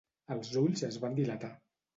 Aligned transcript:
Els 0.35 0.55
ulls 0.61 0.83
es 0.89 0.99
van 1.05 1.21
dilatar. 1.23 1.55